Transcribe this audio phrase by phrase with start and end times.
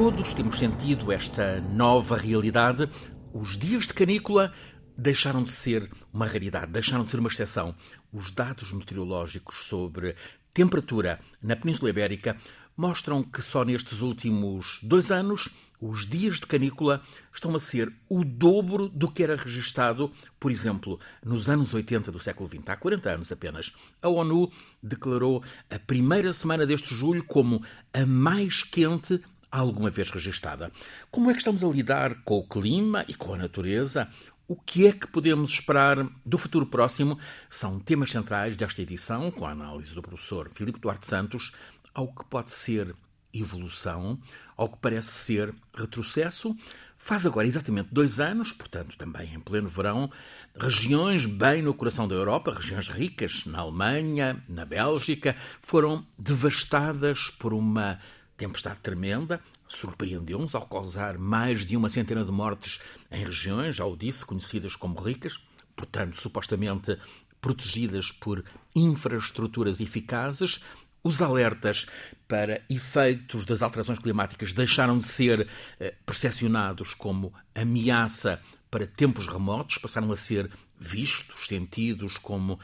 [0.00, 2.88] Todos temos sentido esta nova realidade.
[3.34, 4.54] Os dias de canícula
[4.96, 7.74] deixaram de ser uma raridade, deixaram de ser uma exceção.
[8.12, 10.14] Os dados meteorológicos sobre
[10.54, 12.36] temperatura na Península Ibérica
[12.76, 15.48] mostram que só nestes últimos dois anos
[15.80, 17.02] os dias de canícula
[17.34, 22.20] estão a ser o dobro do que era registado, por exemplo, nos anos 80 do
[22.20, 23.72] século XX, há 40 anos apenas.
[24.00, 24.48] A ONU
[24.80, 29.20] declarou a primeira semana deste julho como a mais quente
[29.50, 30.70] alguma vez registada.
[31.10, 34.08] Como é que estamos a lidar com o clima e com a natureza?
[34.46, 37.18] O que é que podemos esperar do futuro próximo?
[37.50, 41.52] São temas centrais desta edição, com a análise do professor Filipe Duarte Santos,
[41.92, 42.94] ao que pode ser
[43.32, 44.18] evolução,
[44.56, 46.56] ao que parece ser retrocesso.
[46.96, 50.10] Faz agora exatamente dois anos, portanto, também em pleno verão,
[50.56, 57.52] regiões bem no coração da Europa, regiões ricas, na Alemanha, na Bélgica, foram devastadas por
[57.52, 58.00] uma
[58.38, 63.96] tempestade tremenda, surpreendeu-nos ao causar mais de uma centena de mortes em regiões, já o
[63.96, 65.38] disse, conhecidas como ricas,
[65.76, 66.96] portanto, supostamente
[67.40, 68.42] protegidas por
[68.74, 70.60] infraestruturas eficazes.
[71.02, 71.86] Os alertas
[72.26, 79.78] para efeitos das alterações climáticas deixaram de ser eh, percepcionados como ameaça para tempos remotos,
[79.78, 82.58] passaram a ser vistos, sentidos como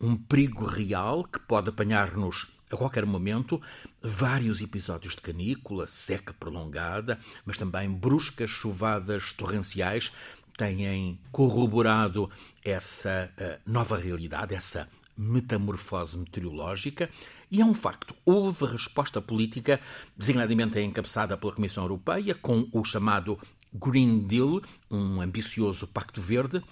[0.00, 3.60] um perigo real que pode apanhar-nos a qualquer momento,
[4.00, 10.12] vários episódios de canícula, seca prolongada, mas também bruscas chuvadas torrenciais
[10.56, 12.30] têm corroborado
[12.64, 17.10] essa uh, nova realidade, essa metamorfose meteorológica.
[17.50, 19.80] E é um facto, houve resposta política,
[20.16, 23.38] designadamente encabeçada pela Comissão Europeia, com o chamado
[23.72, 26.62] Green Deal, um ambicioso pacto verde.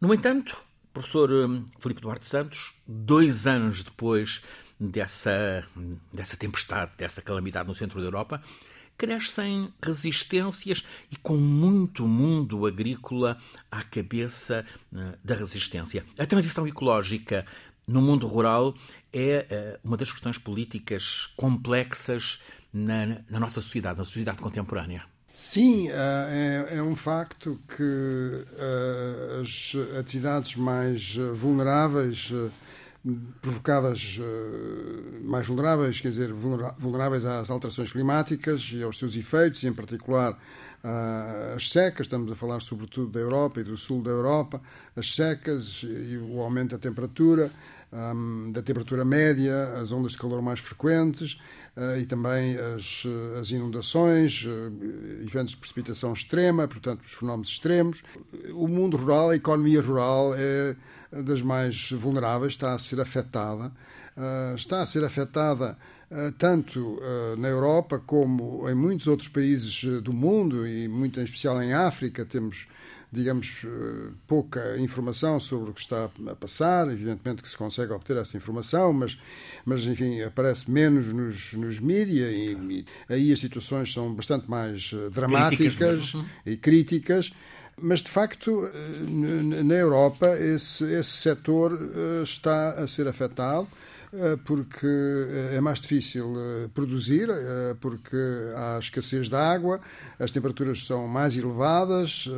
[0.00, 0.60] No entanto,
[0.92, 4.42] professor hum, Filipe Duarte Santos, dois anos depois
[4.80, 5.62] dessa,
[6.10, 8.42] dessa tempestade, dessa calamidade no centro da Europa,
[8.96, 13.38] crescem resistências e com muito mundo agrícola
[13.70, 16.04] à cabeça uh, da resistência.
[16.18, 17.46] A transição ecológica
[17.88, 18.74] no mundo rural
[19.10, 22.40] é uh, uma das questões políticas complexas
[22.72, 25.02] na, na, nossa sociedade, na sociedade contemporânea.
[25.32, 28.44] Sim, uh, é, é, um facto que
[29.40, 32.30] as atividades mais vulneráveis
[33.40, 39.68] provocadas uh, mais vulneráveis, quer dizer, vulneráveis às alterações climáticas e aos seus efeitos, e
[39.68, 44.10] em particular uh, as secas, estamos a falar sobretudo da Europa e do sul da
[44.10, 44.60] Europa,
[44.94, 47.50] as secas e o aumento da temperatura,
[47.90, 51.40] um, da temperatura média, as ondas de calor mais frequentes
[51.78, 53.04] uh, e também as,
[53.40, 54.44] as inundações,
[55.22, 58.02] eventos de precipitação extrema, portanto, os fenómenos extremos.
[58.52, 60.76] O mundo rural, a economia rural é
[61.12, 63.72] das mais vulneráveis, está a ser afetada.
[64.16, 65.78] Uh, está a ser afetada
[66.10, 71.24] uh, tanto uh, na Europa como em muitos outros países do mundo e muito em
[71.24, 72.24] especial em África.
[72.24, 72.66] Temos,
[73.10, 73.64] digamos,
[74.26, 76.88] pouca informação sobre o que está a passar.
[76.90, 79.18] Evidentemente que se consegue obter essa informação, mas,
[79.64, 84.92] mas enfim, aparece menos nos, nos mídias e, e aí as situações são bastante mais
[85.12, 86.12] dramáticas críticas
[86.44, 87.32] e críticas.
[87.82, 93.66] Mas, de facto, eh, na Europa, esse, esse setor eh, está a ser afetado
[94.12, 94.86] eh, porque
[95.52, 96.34] é mais difícil
[96.74, 97.28] produzir,
[97.80, 98.16] porque
[98.56, 99.80] há escassez de água,
[100.18, 102.28] as temperaturas são mais elevadas,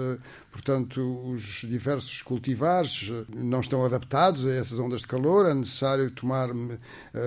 [0.51, 6.49] portanto, os diversos cultivares não estão adaptados a essas ondas de calor, é necessário tomar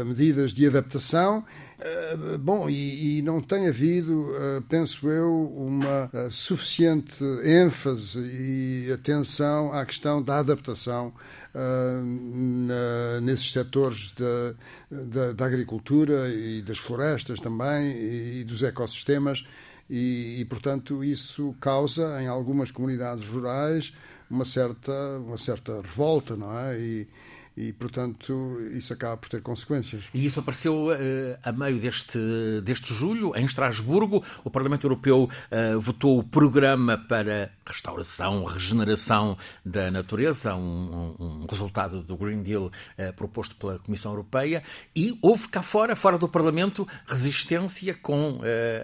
[0.06, 1.44] medidas de adaptação
[1.78, 8.92] eh, bom, e, e, não tem havido, uh, penso eu, uma uh, suficiente ênfase e
[8.94, 11.14] atenção à questão da adaptação
[11.54, 14.56] na, nesses setores da,
[14.92, 19.46] da, da, agricultura e das florestas também e, e dos ecossistemas.
[19.90, 23.94] E, e, portanto, isso causa em algumas comunidades rurais
[24.30, 26.78] uma certa, uma certa revolta, não é?
[26.78, 27.08] E,
[27.58, 30.06] e, portanto, isso acaba por ter consequências.
[30.14, 32.20] E isso apareceu uh, a meio deste,
[32.64, 34.24] deste julho, em Estrasburgo.
[34.44, 42.02] O Parlamento Europeu uh, votou o programa para restauração, regeneração da natureza, um, um, resultado
[42.02, 44.64] do Green Deal uh, proposto pela Comissão Europeia.
[44.96, 48.40] E houve cá fora, fora do Parlamento, resistência com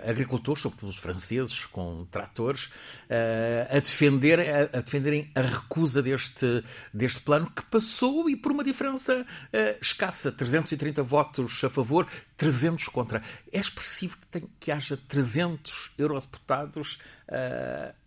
[0.08, 2.70] agricultores, sobretudo os franceses, com tratores,
[3.70, 6.64] a, defender, a, a defenderem a recusa deste,
[6.94, 9.26] deste plano que passou e por uma diferença
[9.82, 12.08] escassa, 330 votos a favor,
[12.38, 13.22] 300 contra.
[13.52, 17.00] É expressivo que, tem, que haja 300 eurodeputados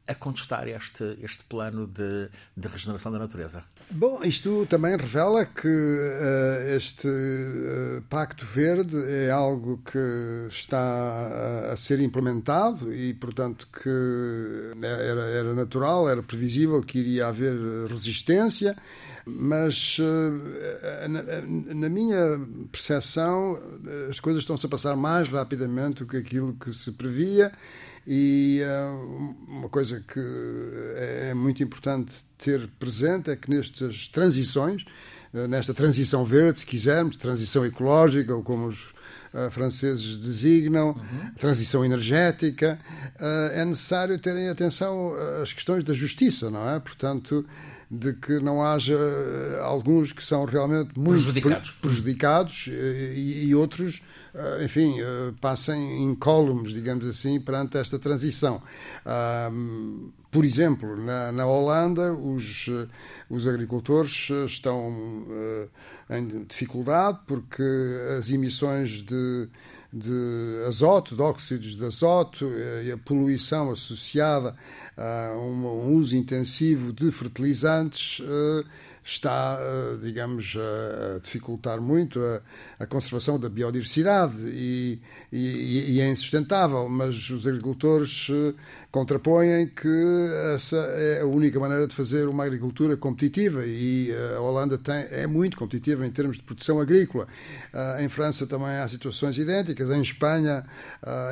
[0.06, 3.64] a contestar este, este plano de, de regeneração da natureza?
[3.90, 11.72] Bom, isto também revela que uh, este uh, Pacto Verde é algo que está a,
[11.72, 13.90] a ser implementado e, portanto, que
[14.82, 17.54] era, era natural, era previsível que iria haver
[17.88, 18.76] resistência
[19.26, 22.38] mas uh, na, na, minha
[22.70, 23.58] percepção
[24.10, 27.50] as coisas estão-se a passar mais rapidamente do que aquilo que se previa
[28.06, 30.20] e uh, uma coisa que
[30.96, 34.84] é, é muito importante ter presente é que nestas transições,
[35.32, 38.94] uh, nesta transição verde, se quisermos, transição ecológica, ou como os
[39.50, 41.34] franceses designam, uhum.
[41.36, 42.78] transição energética,
[43.52, 45.10] é necessário terem atenção
[45.42, 46.78] às questões da justiça, não é?
[46.78, 47.44] Portanto,
[47.90, 48.98] de que não haja
[49.62, 54.00] alguns que são realmente muito prejudicados, prejudicados e, e outros
[54.34, 58.60] eh, enfim, eh, passem incólumes, digamos assim, perante esta transição.
[60.30, 62.88] Por exemplo, na, na Holanda, os, eh,
[63.30, 64.92] os agricultores estão
[66.10, 67.62] em dificuldade porque
[68.18, 69.48] as emissões de,
[69.94, 72.50] de azoto, de óxidos de azoto
[72.84, 74.56] e a poluição associada
[74.96, 78.20] a um, uso intensivo de fertilizantes
[79.04, 82.40] está, eh, digamos, a dificultar muito a,
[82.82, 84.98] a conservação da biodiversidade e,
[85.30, 88.54] e, e, é insustentável, mas os agricultores eh,
[88.90, 89.88] contrapõem que
[90.54, 95.04] essa é a única maneira de fazer uma agricultura competitiva e eh, a Holanda tem,
[95.10, 97.26] é muito competitiva em termos de produção agrícola.
[98.00, 100.64] Em França também há situações idênticas, em Espanha,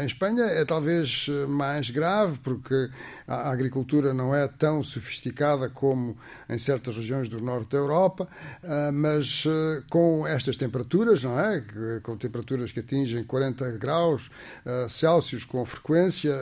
[0.00, 2.90] em Espanha é talvez mais grave porque
[3.26, 6.16] a agricultura não é tão sofisticada como
[6.48, 8.28] em certas regiões do norte da Europa,
[8.62, 11.62] ah, mas ah, com estas temperaturas, não é?
[12.02, 14.30] Com temperaturas que atingem 40 graus
[14.64, 16.32] ah, Celsius com frequência,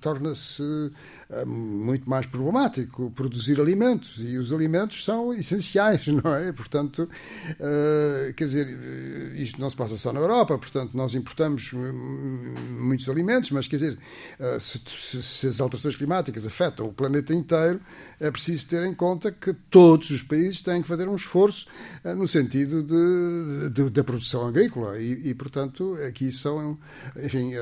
[0.00, 0.92] torna-se
[1.46, 6.52] muito mais problemático produzir alimentos e os alimentos são essenciais, não é?
[6.52, 7.08] Portanto,
[7.50, 8.68] uh, quer dizer,
[9.34, 13.98] isto não se passa só na Europa, portanto, nós importamos muitos alimentos, mas quer dizer,
[14.60, 14.80] se,
[15.22, 17.80] se, as alterações climáticas afetam o planeta inteiro,
[18.20, 21.66] é preciso ter em conta que todos os países têm que fazer um esforço
[22.16, 26.78] no sentido de, de, da produção agrícola e, e, portanto, aqui são,
[27.22, 27.52] enfim,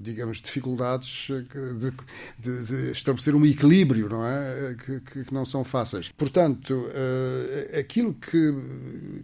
[0.00, 1.94] digamos, dificuldades de, de
[2.38, 4.74] de, estabelecer um equilíbrio, não é?
[4.74, 6.10] Que, que, não são fáceis.
[6.16, 8.54] Portanto, uh, aquilo que,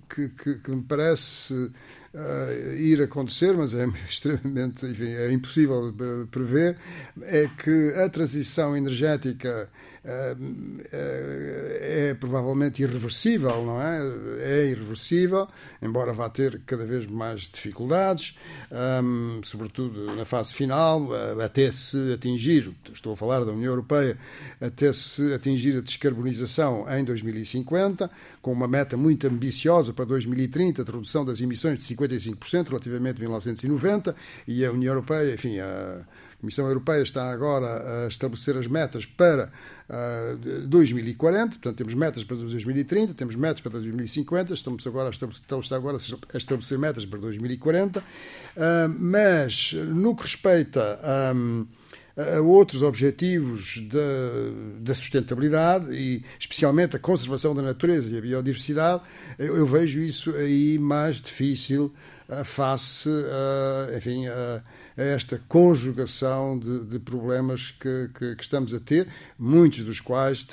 [0.08, 5.94] que, que, me parece uh, ir acontecer, mas é extremamente, enfim, é impossível
[6.30, 6.76] prever,
[7.22, 9.68] é que a transição energética
[10.02, 14.00] é provavelmente irreversível, não é?
[14.40, 15.46] É irreversível,
[15.82, 18.34] embora vá ter cada vez mais dificuldades,
[19.42, 21.08] sobretudo na fase final,
[21.44, 24.16] até se atingir, estou a falar da União Europeia,
[24.60, 28.10] até se atingir a descarbonização em 2050,
[28.40, 33.20] com uma meta muito ambiciosa para 2030, de redução das emissões de 55% relativamente a
[33.20, 34.16] 1990,
[34.48, 36.06] e a União Europeia, enfim, a
[36.40, 39.52] Comissão Europeia está agora a estabelecer as metas para
[39.88, 45.76] uh, 2040, portanto, temos metas para 2030, temos metas para 2050, estamos agora a estabelecer,
[45.76, 48.04] agora a estabelecer metas para 2040, uh,
[48.98, 51.32] mas no que respeita a.
[51.34, 51.66] Um,
[52.36, 53.98] a outros objetivos da,
[54.80, 59.02] da, sustentabilidade e especialmente a conservação da natureza e a biodiversidade,
[59.38, 61.92] eu, eu vejo isso aí mais difícil
[62.28, 64.62] uh, face uh, enfim, uh,
[64.96, 69.08] a esta conjugação de, de problemas que, que, que, estamos a ter,
[69.38, 70.46] muitos dos quais,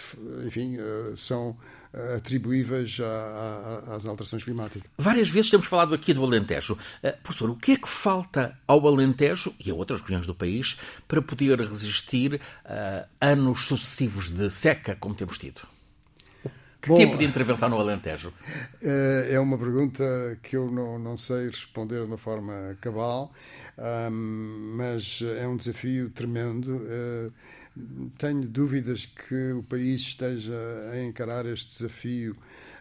[0.45, 1.13] enfim, eh,
[1.93, 2.97] eh, atribuíveis
[3.87, 4.89] às alterações climáticas.
[4.97, 6.73] Várias vezes temos falado aqui do Alentejo.
[6.73, 10.77] Uh, professor, o que é que falta ao Alentejo e a outras regiões do país
[11.07, 15.61] para poder resistir uh, anos sucessivos de seca como temos tido?
[16.79, 18.31] Que Bom, tipo de intervenção no Alentejo?
[18.81, 20.03] É uma pergunta
[20.43, 23.33] que eu não, não sei responder de uma forma cabal
[23.77, 26.77] um, mas é um desafio tremendo.
[26.77, 27.33] Uh,
[28.17, 30.57] tenho dúvidas que o país esteja
[30.91, 32.35] a encarar este desafio,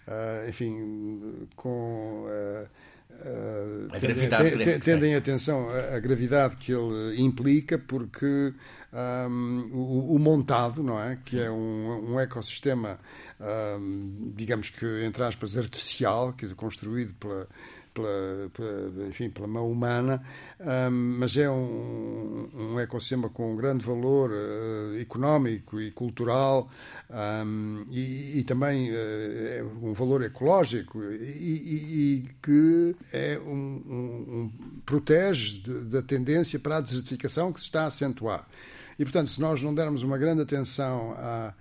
[0.07, 2.27] uh, enfim, com.
[2.27, 2.69] Uh,
[3.09, 8.53] Uh, tendem, tendem atenção à, gravidade que ele implica, porque
[8.93, 11.17] um, o, o, montado, não é?
[11.25, 12.99] Que é um, um ecossistema,
[13.41, 17.49] um, digamos que, entre aspas, artificial, que é construído pela,
[17.97, 20.23] pela, enfim, pela mão humana,
[20.61, 26.69] um, mas é um, um, ecossistema com um grande valor uh, económico e cultural
[27.11, 34.51] um, e, e, também uh, um valor ecológico e, e, que é um,
[34.85, 38.47] protege da tendência para a desertificação que se está a acentuar.
[38.99, 41.55] E, portanto, se nós não dermos uma grande atenção a,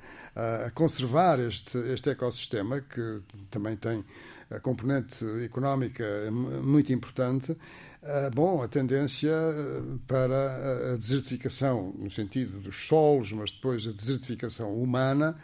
[0.68, 4.04] a conservar este, este ecossistema, que também tem
[4.50, 7.56] a componente económica muito importante,
[8.02, 13.92] eh, bom, a tendência eh, para a desertificação, no sentido dos solos, mas depois a
[13.92, 15.36] desertificação humana,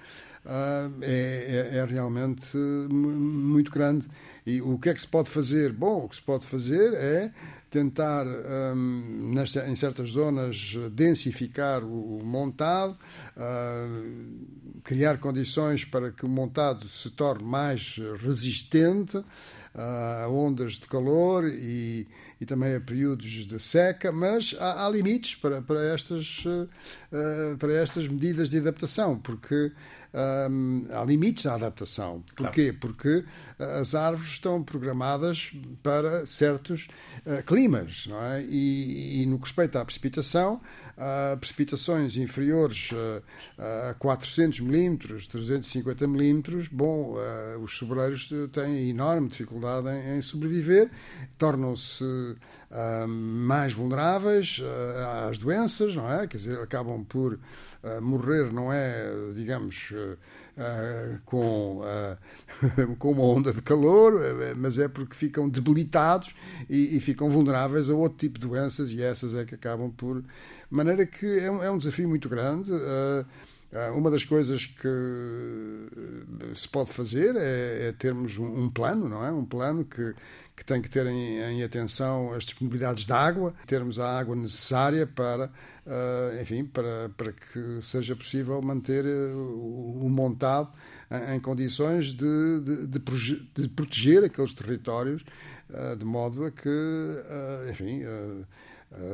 [0.43, 4.07] é, é, é, realmente muito grande.
[4.45, 5.71] E o que é que se pode fazer?
[5.71, 7.31] Bom, o que se pode fazer é
[7.71, 12.97] tentar, um, nesta, em certas zonas, densificar o, o montado,
[13.37, 19.23] uh, criar condições para que o montado se torne mais resistente
[19.73, 22.05] a ondas de calor e,
[22.41, 27.73] e também a períodos de seca, mas há, há limites para, para, estas, uh, para
[27.73, 29.71] estas medidas de adaptação, porque
[30.13, 32.21] há limites à adaptação.
[32.35, 32.73] Porquê?
[32.73, 32.79] Claro.
[32.79, 33.23] Porque
[33.79, 35.51] as árvores estão programadas
[35.83, 36.87] para certos
[37.25, 38.43] uh, climas, não é?
[38.43, 40.61] E, e, no que respeita à precipitação,
[41.01, 43.23] uh, precipitações inferiores uh,
[43.89, 50.89] a 400 milímetros, 350 milímetros, bom, uh, os sobreiros têm enorme dificuldade em, em sobreviver,
[51.37, 52.03] tornam-se
[53.05, 54.61] mais vulneráveis
[55.27, 56.25] às doenças, não é?
[56.25, 57.37] Quer dizer, acabam por
[58.01, 59.93] morrer, não é, digamos,
[60.61, 64.21] Uh, com, uh, com uma onda de calor,
[64.55, 66.35] mas é porque ficam debilitados
[66.69, 70.21] e, e, ficam vulneráveis a outro tipo de doenças e essas é que acabam por
[70.21, 70.27] de
[70.69, 72.71] maneira que é um, é um desafio muito grande.
[72.71, 73.25] Uh,
[73.95, 75.87] uma das coisas que
[76.55, 79.31] se pode fazer é, é termos um, um, plano, não é?
[79.31, 80.13] Um plano que,
[80.55, 85.07] que tem que ter em, em, atenção as disponibilidades de água, termos a água necessária
[85.07, 85.45] para,
[85.85, 90.69] uh, enfim, para, para que seja possível manter o, o montado
[91.09, 92.99] em, em condições de, de, de,
[93.55, 95.23] de, proteger aqueles territórios
[95.69, 98.43] uh, de modo a que, uh, enfim eh,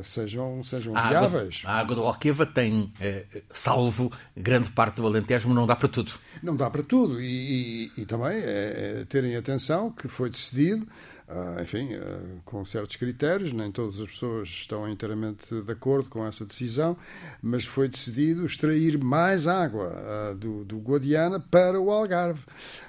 [0.03, 1.61] sejam, sejam a viáveis.
[1.63, 5.75] Água, a água do Alqueva tem, eh, salvo grande parte do Alentejo, mas não dá
[5.75, 6.11] para tudo.
[6.41, 7.21] Não dá para tudo.
[7.21, 10.87] E, e, e também é, é terem atenção que foi decidido
[11.27, 16.25] Uh, enfim, uh, com certos critérios, nem todas as pessoas estão inteiramente de acordo com
[16.25, 16.95] essa decisão,
[17.41, 22.39] mas foi decidido extrair mais água uh, do, do Guadiana para o Algarve,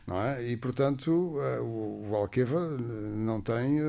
[0.06, 0.48] não é?
[0.48, 3.80] E, portanto, o, o Alqueva não tem,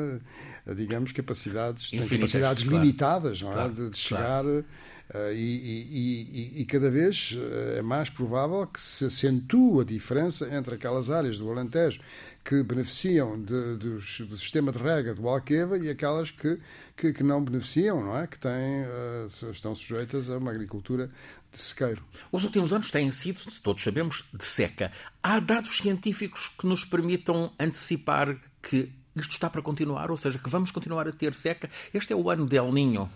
[0.75, 2.79] digamos, capacidades, tem capacidades claro.
[2.79, 3.53] limitadas, não é?
[3.53, 4.41] Claro, de, de chegar...
[4.43, 4.65] Claro.
[5.11, 7.35] Uh, e, e, e, e, cada vez
[7.75, 11.99] é mais provável que se acentue a diferença entre aquelas áreas do Alentejo
[12.43, 16.59] que beneficiam de, dos, do sistema de rega do Alqueva e aquelas que,
[16.95, 18.27] que, que não beneficiam, não é?
[18.27, 21.11] Que têm, uh, estão sujeitas a uma agricultura
[21.51, 22.03] de sequeiro.
[22.31, 24.91] Os últimos anos têm sido, todos sabemos, de seca.
[25.21, 30.49] Há dados científicos que nos permitam antecipar que isto está para continuar, ou seja, que
[30.49, 31.69] vamos continuar a ter seca.
[31.93, 33.09] Este é o ano de El Ninho.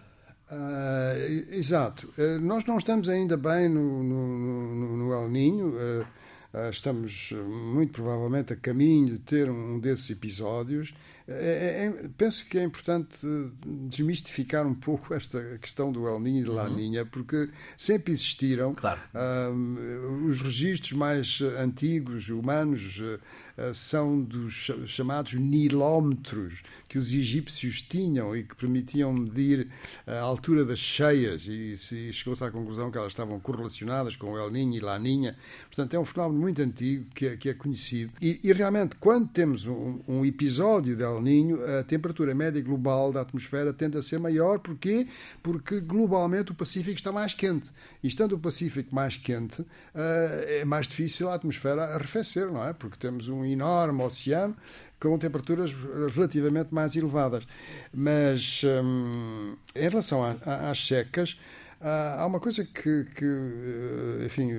[0.52, 2.08] Uh, exato.
[2.18, 5.70] Uh, nós não estamos ainda bem no, no, no, no El Ninho.
[5.70, 6.23] Uh, ah,
[6.70, 10.94] estamos eh, muito provavelmente a caminho de ter um desses episódios.
[11.28, 13.26] É, é, é, penso que é importante
[13.66, 17.06] desmistificar um pouco esta questão do El Niño e de La uhum.
[17.12, 18.74] Porque sempre existiram.
[18.76, 19.00] Claro.
[20.28, 23.02] Os registros mais antigos, humanos,
[23.56, 29.68] eh, são dos chamados nilómetros que os egípcios tinham e que permitiam medir
[30.08, 34.40] a altura das cheias e se chegou-se à conclusão que elas estavam correlacionadas com o
[34.40, 35.36] El Niño e La Niña.
[35.68, 38.12] Portanto, é um fenómeno muito antigo que é, que é conhecido.
[38.20, 43.12] E, e, realmente, quando temos um, um, episódio de El Niño, a temperatura média global
[43.12, 44.60] da atmosfera tende a ser maior.
[44.60, 45.08] Porquê?
[45.42, 47.72] Porque globalmente o Pacífico está mais quente.
[48.04, 49.68] E estando o Pacífico mais quente, uh,
[50.48, 52.74] é mais difícil a atmosfera arrefecer, não é?
[52.74, 54.56] Porque temos um enorme oceano
[55.00, 55.74] com temperaturas
[56.16, 57.46] relativamente mais elevadas.
[57.94, 61.38] Mas hum, em relação às secas,
[61.84, 64.50] há uma coisa que, que, eh, enfim,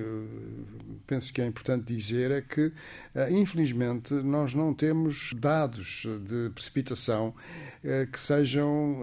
[1.07, 2.71] penso que é importante dizer é que,
[3.13, 7.33] eh, infelizmente, nós não temos dados de precipitação
[8.11, 9.01] que sejam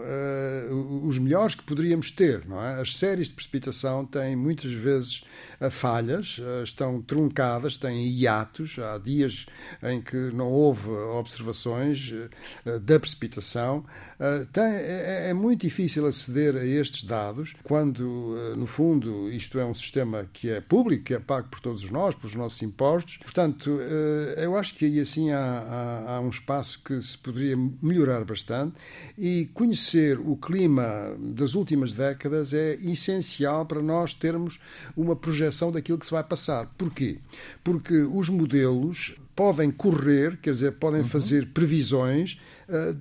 [1.04, 2.46] os melhores que poderíamos ter.
[2.46, 2.80] Não é?
[2.80, 5.22] As séries de precipitação têm muitas vezes
[5.70, 8.78] falhas, estão truncadas, têm hiatos.
[8.78, 9.46] Há dias
[9.82, 12.12] em que não houve observações
[12.82, 13.84] da precipitação.
[14.56, 19.74] É, é muito difícil aceder a estes dados quando eh, no fundo, isto é um
[19.74, 23.18] sistema que é público, que é pago por todos nós, pelos nossos impostos.
[23.18, 27.56] Portanto, eh, eu acho que aí assim há, há, há um espaço que se poderia
[27.80, 28.71] melhorar bastante
[29.16, 34.58] e conhecer o clima das últimas décadas é essencial para nós termos
[34.96, 36.66] uma projeção daquilo que se vai passar.
[36.78, 37.18] Porquê?
[37.62, 41.08] Porque os modelos podem correr, quer dizer, podem uhum.
[41.08, 42.38] fazer previsões
[42.68, 42.96] uh,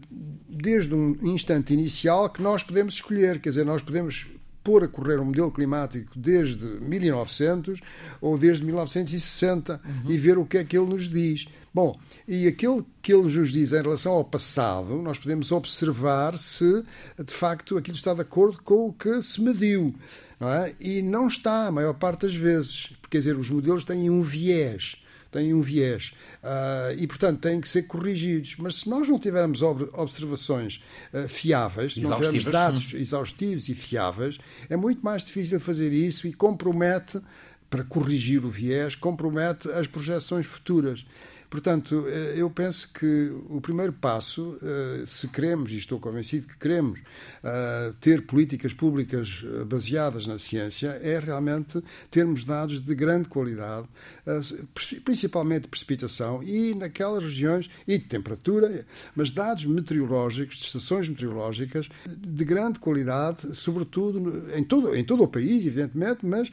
[0.49, 4.27] desde um instante inicial que nós podemos escolher, quer dizer, nós podemos
[4.63, 7.79] pôr a correr um modelo climático desde 1900
[8.19, 10.11] ou desde 1960 uhum.
[10.11, 11.47] e ver o que é que ele nos diz.
[11.73, 16.83] Bom, e aquilo que ele nos diz em relação ao passado, nós podemos observar se
[17.17, 19.95] de facto aquilo está de acordo com o que se mediu.
[20.39, 20.73] Não é?
[20.79, 22.91] E não está, a maior parte das vezes.
[23.09, 25.00] Quer dizer, os modelos têm um viés
[25.31, 28.55] têm um viés uh, e, portanto, têm que ser corrigidos.
[28.57, 30.83] Mas se nós não tivermos observações
[31.13, 34.37] uh, fiáveis, se não tivermos dados exaustivos e fiáveis,
[34.69, 37.21] é muito mais difícil fazer isso e compromete,
[37.71, 41.05] para corrigir o viés, compromete as projeções futuras.
[41.51, 46.57] Portanto, eh, eu penso que o primeiro passo, eh, se queremos, e estou convencido que
[46.57, 47.01] queremos,
[47.43, 53.85] eh, ter políticas públicas baseadas na ciência, é realmente termos dados de grande qualidade,
[55.03, 61.89] principalmente de precipitação e naquelas regiões, e de temperatura, mas dados meteorológicos, de estações meteorológicas
[62.07, 66.49] de grande qualidade, sobretudo em todo, em todo o país, evidentemente, mas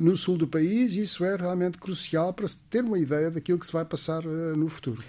[0.00, 3.72] no sul do país, isso é realmente crucial para ter uma ideia daquilo que se
[3.72, 5.04] vai passar pensar eh, no futuro.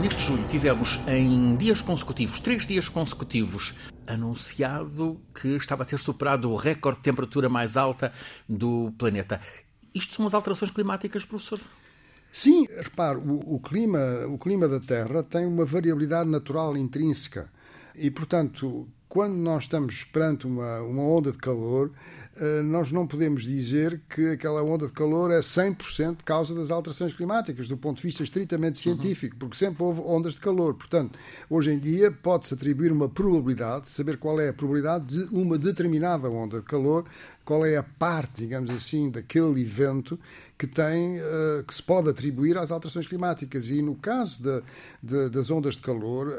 [0.00, 3.74] Neste julho tivemos em dias consecutivos, três dias consecutivos,
[4.06, 8.10] anunciado que estava a ser superado o recorde de temperatura mais alta
[8.48, 9.40] do planeta.
[9.94, 11.60] Isto são as alterações climáticas, professor?
[12.32, 17.50] Sim, repare, o, o, clima, o clima da Terra tem uma variabilidade natural intrínseca.
[17.94, 21.90] E, portanto, quando nós estamos perante uma, uma onda de calor,
[22.64, 27.68] nós não podemos dizer que aquela onda de calor é 100% causa das alterações climáticas,
[27.68, 28.94] do ponto de vista estritamente uhum.
[28.94, 30.74] científico, porque sempre houve ondas de calor.
[30.74, 31.18] Portanto,
[31.48, 36.28] hoje em dia pode-se atribuir uma probabilidade, saber qual é a probabilidade de uma determinada
[36.30, 37.04] onda de calor
[37.44, 40.18] qual é a parte, digamos assim, daquele evento
[40.56, 43.68] que tem uh, que se pode atribuir às alterações climáticas.
[43.70, 44.62] E no caso de,
[45.02, 46.34] de, das ondas de calor uh,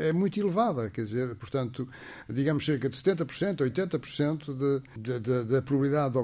[0.00, 1.86] é muito elevada, quer dizer, portanto,
[2.28, 4.82] digamos cerca de 70%, 80%
[5.44, 6.14] da probabilidade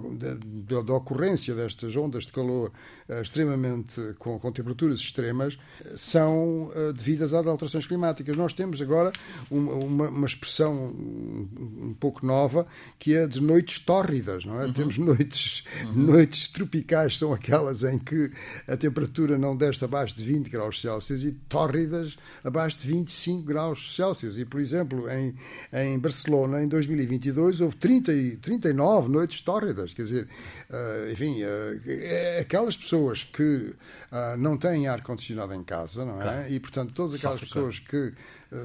[0.84, 2.72] da ocorrência destas ondas de calor
[3.20, 5.58] extremamente com, com, temperaturas extremas
[5.94, 8.36] são devidas às alterações climáticas.
[8.36, 9.12] Nós temos agora
[9.50, 12.66] uma, uma, expressão um pouco nova
[12.98, 14.13] que é de noites tórridas
[14.44, 14.66] não é?
[14.66, 14.72] Uhum.
[14.72, 15.92] Temos noites, uhum.
[15.92, 18.30] noites tropicais, são aquelas em que
[18.66, 23.94] a temperatura não desce abaixo de 20 graus Celsius e tórridas abaixo de 25 graus
[23.96, 24.38] Celsius.
[24.38, 25.34] E, por exemplo, em,
[25.72, 29.94] em Barcelona, em 2022, houve 30, 39 noites tórridas.
[29.94, 30.28] Quer dizer,
[30.70, 36.22] uh, enfim, uh, aquelas pessoas que uh, não têm ar-condicionado em casa, não é?
[36.22, 36.52] Claro.
[36.52, 38.12] E, portanto, todas aquelas Sofre, pessoas que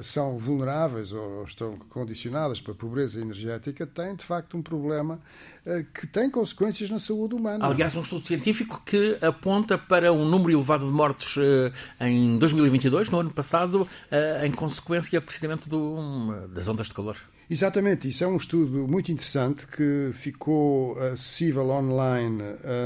[0.02, 5.20] são vulneráveis ou estão condicionadas para a pobreza energética têm, de facto, um problema
[5.64, 7.66] eh, que tem consequências na saúde humana.
[7.66, 11.72] Aliás, um estudo científico que aponta para um número elevado de mortes eh,
[12.06, 17.16] em 2022, no ano passado, eh, em consequência precisamente do, das ondas de calor.
[17.48, 22.40] Exatamente, isso é um estudo muito interessante que ficou acessível online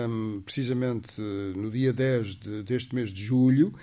[0.09, 3.75] um, precisamente no dia 10 de, deste mês de julho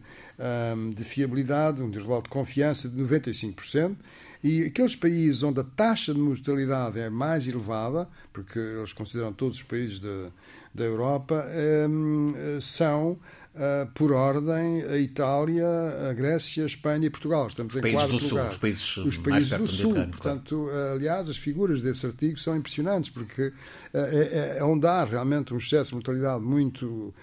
[0.78, 3.98] um, de fiabilidade, um intervalo de confiança de 95%.
[4.43, 9.58] E aqueles países onde a taxa de mortalidade é mais elevada, porque eles consideram todos
[9.58, 10.32] os países da,
[10.76, 11.46] da Europa,
[11.90, 12.28] hum,
[12.60, 13.18] são
[13.56, 15.66] Uh, por ordem, a Itália,
[16.10, 17.48] a Grécia, a Espanha e Portugal.
[17.48, 18.44] Estamos os em países quarto do lugar.
[18.44, 19.94] Sul, os países, os países do Sul.
[19.94, 23.54] Portanto, aliás, as figuras desse artigo são impressionantes, porque uh,
[23.94, 27.14] é, é, onde há realmente um excesso de mortalidade muito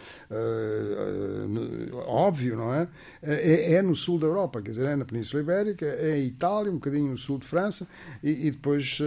[2.06, 2.88] óbvio, não é?
[3.22, 3.74] é?
[3.74, 3.82] é?
[3.82, 7.10] no sul da Europa, quer dizer, é na Península Ibérica, é em Itália, um bocadinho
[7.10, 7.86] no sul de França
[8.22, 8.98] e, e depois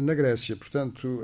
[0.00, 0.54] na Grécia.
[0.54, 1.20] Portanto,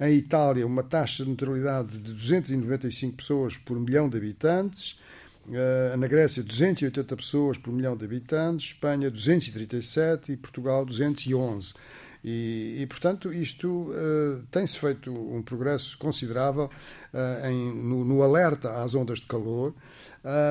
[0.00, 4.98] em Itália, uma taxa de mortalidade de 295 pessoas por milhão de habitantes
[5.48, 11.72] Uh, na Grécia, 280 pessoas por milhão de habitantes, Espanha, 237 e Portugal, 211.
[12.24, 18.82] E, e portanto, isto uh, tem-se feito um progresso considerável uh, em, no, no, alerta
[18.82, 19.72] às ondas de calor,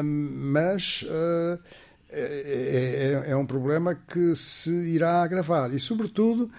[0.02, 1.04] mas
[2.10, 6.50] é, é, é, um problema que se irá agravar e, sobretudo,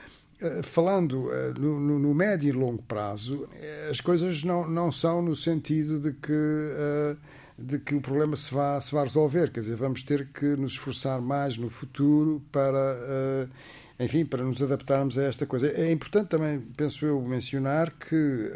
[0.63, 3.49] falando no, no, no, médio e longo prazo,
[3.91, 7.17] as coisas não, não são no sentido de que
[7.59, 9.51] de que o problema se vá, se vá resolver.
[9.51, 13.49] Quer dizer, vamos ter que nos esforçar mais no futuro para,
[13.99, 15.69] enfim, para nos adaptarmos a esta coisa.
[15.69, 18.51] É importante também, penso eu, mencionar que,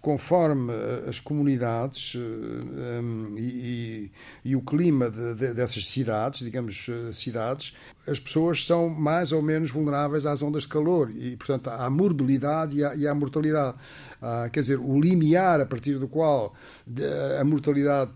[0.00, 0.72] conforme
[1.06, 4.10] as comunidades um, e,
[4.44, 7.74] e, o clima de, de, dessas cidades, digamos, cidades,
[8.06, 12.78] as pessoas são mais ou menos vulneráveis às ondas de calor e, portanto, à morbilidade
[12.78, 13.76] e à, e à mortalidade.
[14.22, 16.54] Ah, quer dizer, o limiar a partir do qual
[17.40, 18.10] a mortalidade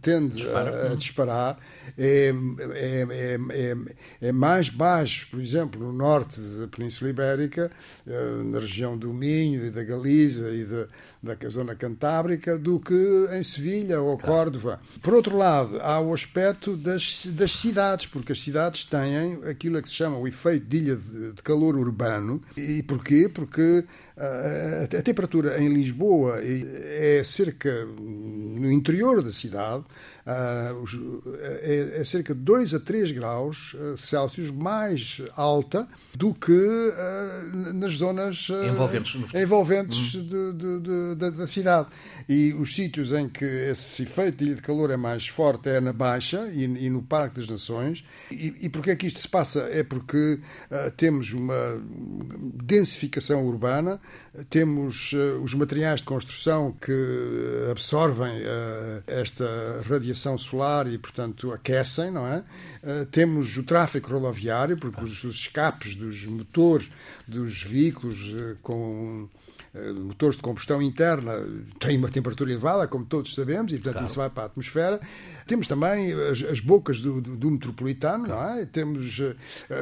[0.00, 0.88] tende Dispara.
[0.88, 1.58] a, a disparar
[1.96, 2.32] é,
[2.70, 3.06] é,
[3.50, 3.76] é,
[4.28, 7.72] é, mais baixo, por exemplo, no norte da Península Ibérica,
[8.06, 10.86] eh, na região do Minho e da Galiza e da,
[11.22, 14.18] da zona cantábrica, do que em Sevilha ou.
[14.18, 14.80] Córdoba.
[15.00, 19.88] Por outro lado, há o aspecto das, das cidades, porque as cidades têm aquilo que
[19.88, 22.42] se chama o efeito de ilha de, de calor urbano.
[22.56, 23.28] E porquê?
[23.28, 23.84] Porque
[24.18, 29.84] a, a temperatura em Lisboa é cerca, no interior da cidade,
[31.62, 36.52] é, é cerca de 2 a 3 graus Celsius mais alta do que
[37.74, 40.22] nas zonas envolventes, envolventes hum.
[40.22, 41.88] de, de, de, da, da, cidade.
[42.28, 46.46] E os sítios em que esse efeito de calor é mais forte é na Baixa
[46.52, 48.04] e, e no Parque das Nações.
[48.30, 49.60] E, e porquê é que isto se passa?
[49.70, 50.40] É porque
[50.96, 51.82] temos uma
[52.64, 53.98] densificação urbana,
[54.50, 62.10] temos uh, os materiais de construção que absorvem uh, esta radiação solar e, portanto, aquecem,
[62.10, 62.44] não é?
[63.10, 66.90] temos o tráfego rodoviário, porque os, escapes dos motores
[67.26, 69.28] dos veículos com
[69.74, 71.32] eh, motores de combustão interna
[71.78, 74.06] têm uma temperatura elevada, como todos sabemos, e portanto claro.
[74.06, 75.00] isso vai para a atmosfera.
[75.48, 78.54] Temos também as, as bocas do, do, do metropolitano, claro.
[78.54, 78.66] não é?
[78.66, 79.34] Temos uh,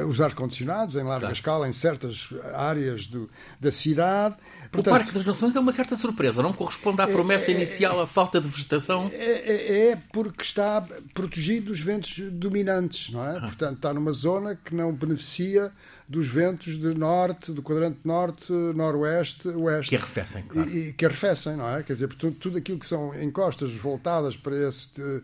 [0.07, 1.33] os ar-condicionados em larga claro.
[1.33, 4.35] escala em certas áreas do, da cidade.
[4.71, 7.53] Portanto, o Parque das Nações é uma certa surpresa, não corresponde à é, promessa é,
[7.53, 9.09] é, inicial, a falta de vegetação?
[9.13, 13.37] É, é, é, porque está protegido dos ventos dominantes, não é?
[13.37, 13.41] Ah.
[13.41, 15.71] Portanto, está numa zona que não beneficia
[16.09, 19.89] dos ventos de norte, do quadrante norte, noroeste, oeste.
[19.89, 20.69] Que arrefecem, claro.
[20.69, 21.83] E, e que arrefecem, não é?
[21.83, 25.21] Quer dizer, portanto, tudo aquilo que são encostas voltadas para esse, uh,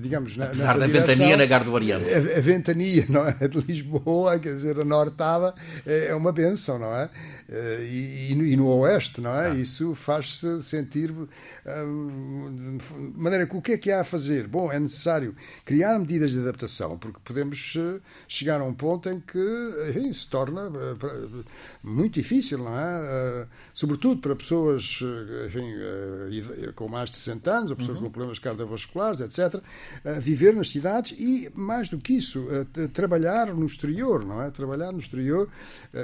[0.00, 2.12] digamos, Apesar da direção, ventania na Garda do Oriente.
[2.12, 3.46] A, a, ventania, não é?
[3.46, 5.54] De Lisboa, quer dizer, a nortada
[5.86, 7.04] é, é uma benção, não é?
[7.48, 9.50] Uh, e, e, no oeste, não é?
[9.50, 9.54] Ah.
[9.54, 11.28] Isso faz-se sentir de
[13.14, 14.48] maneira que o que é que há a fazer?
[14.48, 17.76] Bom, é necessário criar medidas de adaptação, porque podemos
[18.26, 19.38] chegar a um ponto em que,
[19.90, 21.44] enfim, se torna eh,
[21.82, 23.02] muito difícil, não é?
[23.04, 28.04] Eh, sobretudo para pessoas eh, enfim, com mais de 60 anos, ou pessoas uhum.
[28.04, 29.62] com problemas cardiovasculares, etc.,
[30.20, 32.44] viver nas cidades e, mais do que isso,
[32.92, 34.50] trabalhar no exterior, não é?
[34.50, 35.48] Trabalhar no exterior,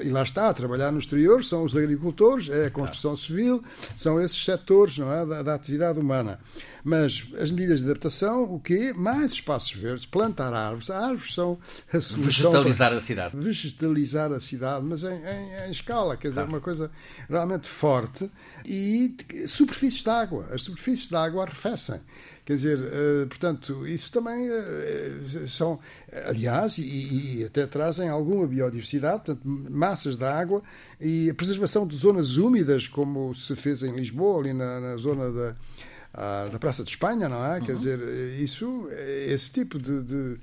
[0.03, 3.63] e lá está, trabalhar no exterior são os agricultores, é a construção civil,
[3.97, 5.27] são esses setores, não é?
[5.27, 6.39] da, da atividade humana.
[6.85, 8.93] Mas as medidas de adaptação, o quê?
[8.95, 10.91] Mais espaços verdes, plantar árvores.
[10.91, 12.53] Árvores são a solução.
[12.53, 13.37] Vegetalizar a cidade.
[13.37, 13.94] Vegetalizar
[14.35, 16.55] a cidade, mas em, em, em escala, quer dizer, claro.
[16.55, 16.91] uma coisa
[17.29, 18.31] realmente forte.
[18.67, 20.47] E superfícies de água.
[20.51, 22.01] As superfícies de água arrefecem.
[22.45, 25.79] Quer dizer, uh, portanto, isso também uh, são,
[26.27, 30.63] aliás, e, e, até trazem alguma biodiversidade, portanto, massas de água
[31.01, 35.33] e a preservação de zonas úmidas, como se fez em Lisboa, ali na, na zona
[35.33, 35.57] da
[36.53, 37.59] da Praça de Espanha, não é?
[37.59, 37.67] Uhum.
[37.67, 37.99] Quer dizer,
[38.41, 38.87] isso,
[39.27, 40.39] esse tipo de, de,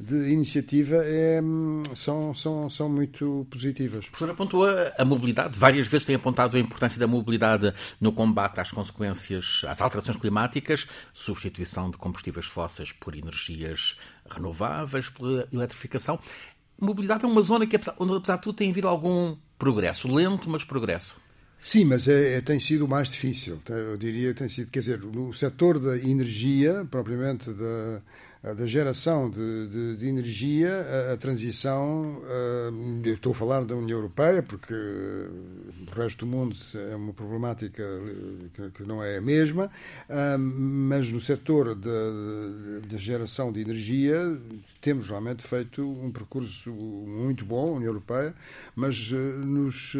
[0.00, 1.40] de iniciativa é,
[1.94, 4.06] são, são, são muito positivas.
[4.06, 8.12] O professor apontou a, a, mobilidade, várias vezes tem apontado a importância da mobilidade no
[8.12, 16.18] combate às consequências, às alterações climáticas, substituição de combustíveis fósseis por energias renováveis, pela eletrificação.
[16.80, 20.64] Mobilidade é uma zona que, onde, apesar de tudo, tem havido algum progresso, lento, mas
[20.64, 21.20] progresso.
[21.58, 23.60] Sim, mas é, é, tem sido mais difícil.
[23.68, 28.00] Eu diria que tem sido, quer dizer, no setor da energia, propriamente da,
[28.42, 30.70] da geração de, de, de energia,
[31.10, 32.22] a, a transição,
[33.04, 37.84] eu estou a falar da União Europeia, porque o resto do mundo é uma problemática
[38.54, 39.70] que, que não é a mesma,
[40.38, 44.18] mas no setor da geração de energia
[44.80, 48.34] temos realmente feito um percurso muito bom, União Europeia,
[48.74, 49.94] mas nos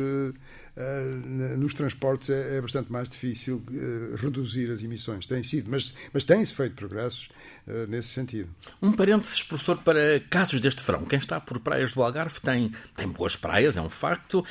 [0.80, 3.62] eh, nos transportes é, é, bastante mais difícil
[4.16, 5.26] reduzir as emissões.
[5.26, 7.28] Tem sido, mas, mas tem-se feito progressos
[7.88, 8.50] nesse sentido.
[8.80, 11.04] Um parênteses, professor, para casos deste verão.
[11.04, 14.44] Quem está por praias do Algarve tem, tem boas praias, é um facto,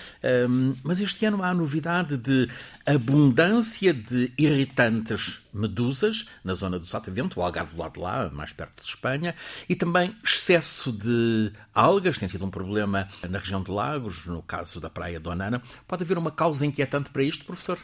[0.49, 2.49] um, mas este ano há a novidade de
[2.85, 8.53] abundância de irritantes medusas na zona do Sotavento, o Algarve do lado de lá, mais
[8.53, 9.35] perto de Espanha,
[9.67, 14.79] e também excesso de algas, tem sido um problema na região de Lagos, no caso
[14.79, 15.61] da Praia do Anana.
[15.87, 17.79] Pode haver uma causa inquietante para isto, professor?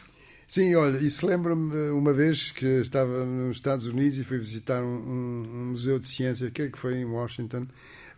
[0.48, 4.86] Sim, olha, isso lembra-me uma vez que estava nos Estados Unidos e fui visitar um,
[4.86, 7.66] um museu de ciência, que foi em Washington,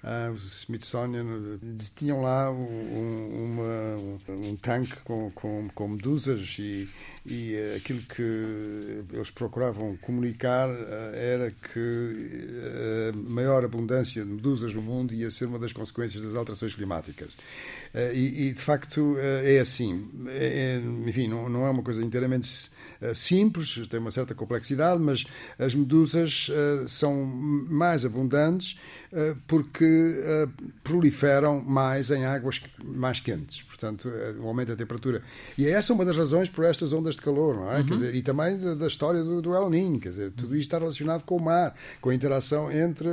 [0.04, 1.58] uh, o Smithsonian,
[1.96, 6.86] tinham lá um, uma, um tanque com, com, com medusas e,
[7.24, 8.22] e uh, aquilo que
[9.10, 15.46] eles procuravam comunicar uh, era que a maior abundância de medusas no mundo ia ser
[15.46, 17.30] uma das consequências das alterações climáticas.
[17.94, 20.08] Uh, e, e, de facto uh, é assim.
[20.28, 22.70] É, é, enfim, não, não, é uma coisa inteiramente
[23.00, 25.24] uh, simples, tem uma certa complexidade, mas
[25.58, 26.50] as medusas
[26.88, 28.78] são mais abundantes
[29.46, 30.14] porque
[30.82, 33.62] proliferam mais em águas mais quentes.
[33.62, 35.22] Portanto, o aumento da temperatura.
[35.56, 37.78] E é essa uma das razões por estas ondas de calor, não é?
[37.78, 37.84] Uhum.
[37.84, 40.00] Dizer, e também da, história do, do, El Niño.
[40.00, 43.08] Quer dizer, tudo isto está relacionado com o mar, com a interação entre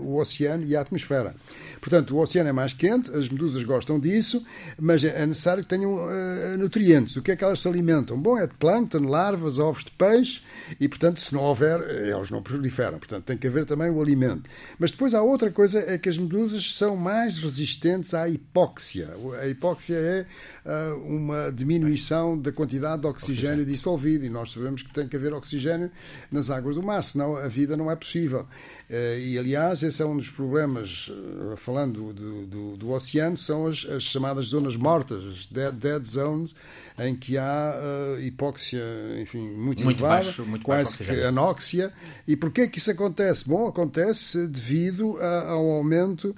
[0.00, 1.34] o oceano e a atmosfera.
[1.80, 4.44] Portanto, o oceano é mais quente, as medusas gostam disso,
[4.78, 7.16] mas é necessário que tenham uh, nutrientes.
[7.16, 8.18] O que é que elas se alimentam?
[8.20, 10.42] Bom, é de plâncton, larvas, ovos de peixe
[10.78, 12.98] e, portanto, se não houver, eh, elas não proliferam.
[12.98, 14.48] Portanto, tem que haver também o alimento.
[14.78, 19.08] Mas depois há outra coisa, é que as medusas são mais resistentes à hipóxia.
[19.40, 20.26] A hipóxia é
[20.64, 25.16] uh, uma diminuição da quantidade de oxigênio, oxigênio dissolvido e nós sabemos que tem que
[25.16, 25.90] haver oxigênio
[26.30, 28.46] nas águas do mar, senão a vida não é possível.
[28.90, 33.68] Uh, e, aliás, esse é um dos problemas, uh, falando do, do, do, oceano, são
[33.68, 36.56] as, as, chamadas zonas mortas, as dead, dead zones,
[36.98, 38.82] em que há uh, hipóxia,
[39.20, 41.92] enfim, muito, muito elevada, baixo, muito quase que anóxia.
[42.26, 43.48] E porquê que isso acontece?
[43.48, 46.34] Bom, acontece devido a, ao aumento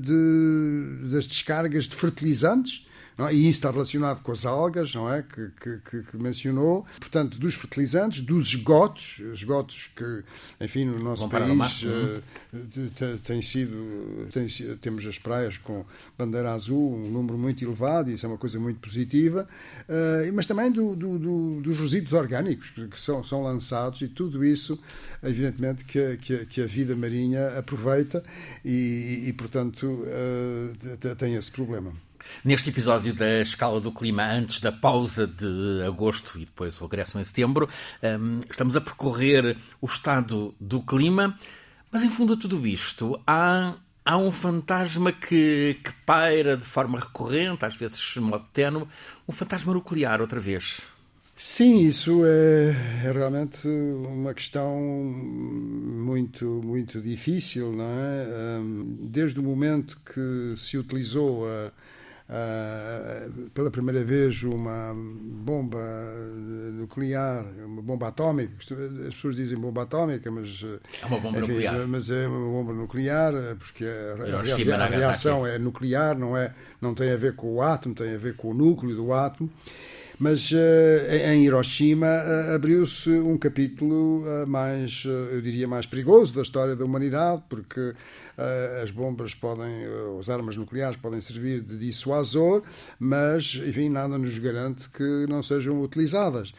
[0.00, 2.85] de, das descargas de fertilizantes
[3.18, 3.34] é?
[3.34, 5.22] E isso está relacionado com as algas, não é?
[5.22, 5.50] Que,
[5.80, 6.84] que, que, mencionou.
[6.98, 10.22] Portanto, dos fertilizantes, dos esgotos, esgotos que,
[10.60, 12.22] enfim, no nosso país uh,
[13.24, 14.46] tem sido, tem,
[14.80, 15.84] temos as praias com
[16.18, 19.48] bandeira azul, um número muito elevado, e isso é uma coisa muito positiva,
[19.88, 24.44] uh, mas também do, do, do, dos resíduos orgânicos que são, são lançados, e tudo
[24.44, 24.78] isso,
[25.22, 28.22] evidentemente, que, que, que a vida marinha aproveita
[28.62, 31.94] e, e portanto, uh, tem esse problema.
[32.44, 37.18] Neste episódio da Escala do Clima, antes da pausa de agosto e depois o regresso
[37.18, 37.68] em setembro,
[38.02, 41.38] hum, estamos a percorrer o estado do clima,
[41.90, 46.98] mas em fundo a tudo isto há, há um fantasma que, que paira de forma
[46.98, 48.86] recorrente, às vezes de modo ténue,
[49.28, 50.82] um fantasma nuclear outra vez.
[51.38, 52.70] Sim, isso é,
[53.04, 58.58] é, realmente uma questão muito, muito difícil, não é?
[58.58, 61.70] Hum, desde o momento que se utilizou a
[62.28, 65.78] uh, pela primeira vez uma bomba
[66.72, 68.52] nuclear, uma bomba atómica.
[68.58, 70.64] As pessoas dizem bomba atómica, mas
[71.02, 71.88] é uma bomba enfim, nuclear.
[71.88, 76.54] Mas é uma bomba nuclear porque a, a, a, a reação é nuclear, não é,
[76.80, 79.50] não tem a ver com o átomo, tem a ver com o núcleo do átomo.
[80.18, 80.56] Mas uh,
[81.30, 86.84] em Hiroshima uh, abriu-se um capítulo uh, mais, eu diria, mais perigoso da história da
[86.84, 87.94] humanidade, porque
[88.82, 92.62] as bombas podem, eh, as armas nucleares podem servir de dissuasor,
[92.98, 96.52] mas, enfim, nada nos garante que não sejam utilizadas.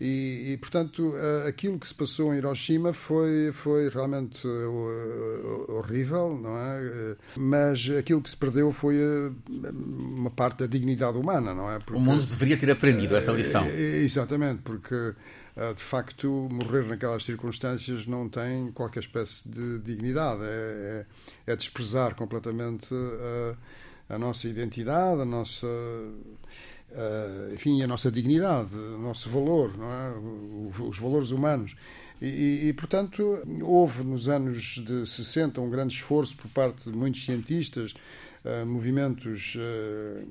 [0.00, 4.46] E, e, portanto, eh, aquilo que se passou em Hiroshima foi, foi realmente
[5.68, 7.16] horrível, não é?
[7.36, 8.96] Mas aquilo que se perdeu foi
[9.72, 11.78] uma parte da dignidade humana, não é?
[11.78, 13.66] Porque, o mundo deveria ter aprendido essa lição.
[13.66, 15.14] Exatamente, porque
[15.76, 20.42] de facto, morrer naquelas circunstâncias não tem qualquer espécie de dignidade.
[20.42, 21.06] É,
[21.46, 22.92] é, é desprezar completamente
[24.08, 25.68] a, a, nossa identidade, a nossa.
[27.52, 30.82] enfim, a nossa dignidade, o nosso valor, é?
[30.82, 31.76] os valores humanos.
[32.20, 37.24] E, e, portanto, houve nos anos de 60 um grande esforço por parte de muitos
[37.24, 37.92] cientistas,
[38.44, 40.26] uh, movimentos uh,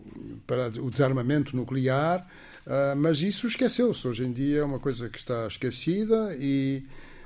[0.48, 2.28] para o desarmamento nuclear,
[2.66, 4.08] Uh, mas isso esqueceu-se.
[4.08, 6.84] Hoje em dia é uma coisa que está esquecida e,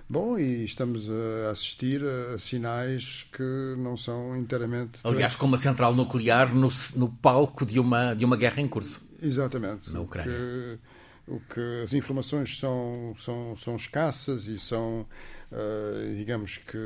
[0.10, 2.02] bom, e estamos a assistir
[2.34, 5.00] a sinais que não são inteiramente.
[5.04, 9.02] Aliás, com uma central nuclear no, no palco de uma, de uma guerra em curso.
[9.22, 9.92] Exatamente.
[9.92, 10.32] Na Ucrânia.
[10.32, 10.80] Que,
[11.28, 15.06] o que as informações são, são, são escassas e são,
[15.52, 16.78] uh, digamos que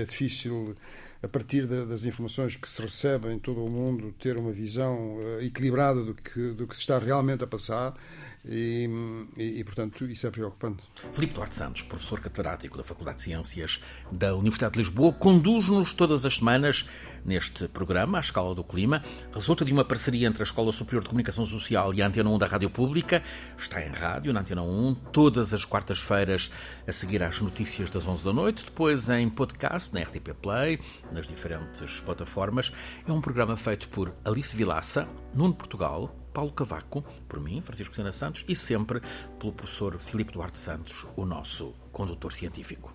[0.00, 0.76] é difícil
[1.22, 5.40] a partir das informações que se recebem em todo o mundo, ter uma visão uh,
[5.42, 7.94] equilibrada do que, do que se está realmente a passar.
[8.42, 8.88] E,
[9.36, 10.82] e, e, portanto, isso é preocupante.
[11.12, 16.24] Filipe Duarte Santos, professor catedrático da Faculdade de Ciências da Universidade de Lisboa, conduz-nos todas
[16.24, 16.86] as semanas
[17.24, 19.02] neste programa, A Escala do Clima.
[19.32, 22.38] Resulta de uma parceria entre a Escola Superior de Comunicação Social e a Antena 1
[22.38, 23.22] da Rádio Pública.
[23.58, 26.50] Está em rádio, na Antena 1, todas as quartas-feiras,
[26.86, 30.80] a seguir às notícias das 11 da noite, depois em podcast, na RTP Play,
[31.12, 32.72] nas diferentes plataformas.
[33.06, 38.12] É um programa feito por Alice Vilaça, Nuno Portugal, Paulo Cavaco, por mim, Francisco Sena
[38.12, 39.00] Santos, e sempre
[39.38, 42.94] pelo professor Filipe Duarte Santos, o nosso condutor científico.